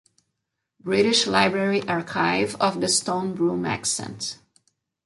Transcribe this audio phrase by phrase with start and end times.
[0.79, 4.39] British Library Archive of the Stonebroom accent.